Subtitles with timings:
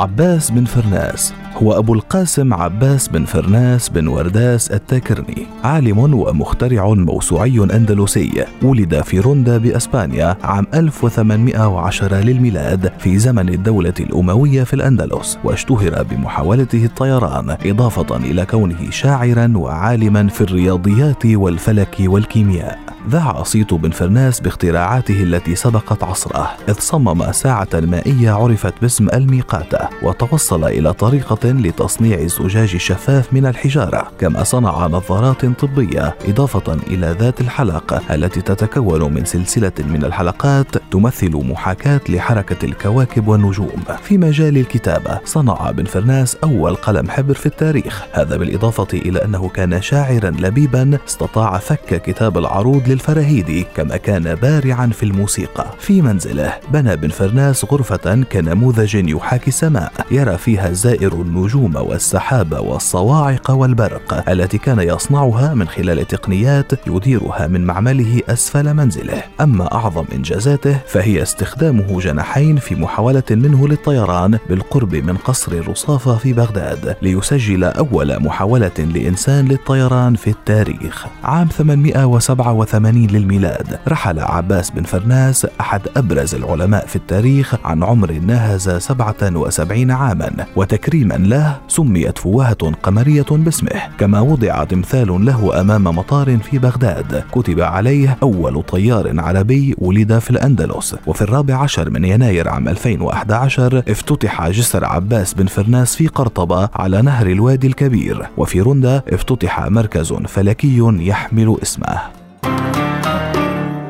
[0.00, 1.34] عباس بن فرناس.
[1.56, 9.20] هو أبو القاسم عباس بن فرناس بن ورداس التاكرني عالم ومخترع موسوعي أندلسي ولد في
[9.20, 18.16] روندا بأسبانيا عام 1810 للميلاد في زمن الدولة الأموية في الأندلس واشتهر بمحاولته الطيران إضافة
[18.16, 22.78] إلى كونه شاعرا وعالما في الرياضيات والفلك والكيمياء.
[23.08, 29.89] ذاع صيت بن فرناس باختراعاته التي سبقت عصره إذ صمم ساعة مائية عرفت باسم الميقاتة
[30.02, 37.40] وتوصل إلى طريقة لتصنيع الزجاج الشفاف من الحجارة كما صنع نظارات طبية إضافة إلى ذات
[37.40, 43.82] الحلق التي تتكون من سلسلة من الحلقات تمثل محاكاة لحركة الكواكب والنجوم.
[44.02, 48.02] في مجال الكتابة صنع بن فرناس أول قلم حبر في التاريخ.
[48.12, 54.86] هذا بالإضافة إلى أنه كان شاعرا لبيبا استطاع فك كتاب العروض للفراهيدي كما كان بارعا
[54.86, 55.66] في الموسيقى.
[55.78, 59.79] في منزله بنى بن فرناس غرفة كنموذج يحاكي السماء.
[60.10, 67.64] يرى فيها الزائر النجوم والسحاب والصواعق والبرق التي كان يصنعها من خلال تقنيات يديرها من
[67.66, 69.22] معمله أسفل منزله.
[69.40, 76.32] أما أعظم إنجازاته فهي استخدامه جناحين في محاولة منه للطيران بالقرب من قصر الرصافة في
[76.32, 81.06] بغداد ليسجل أول محاولة لإنسان للطيران في التاريخ.
[81.24, 88.70] عام 887 للميلاد رحل عباس بن فرناس أحد أبرز العلماء في التاريخ عن عمر ناهز
[88.70, 93.96] 77 عاما وتكريما له سميت فوهة قمرية باسمه.
[93.98, 97.24] كما وضع تمثال له أمام مطار في بغداد.
[97.32, 100.96] كتب عليه أول طيار عربي ولد في الأندلس.
[101.06, 107.02] وفي الرابع عشر من يناير عام 2011 افتتح جسر عباس بن فرناس في قرطبة على
[107.02, 108.26] نهر الوادي الكبير.
[108.36, 112.00] وفي رندا افتتح مركز فلكي يحمل اسمه.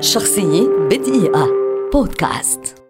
[0.00, 1.46] شخصية بدقيقة.
[1.92, 2.85] بودكاست.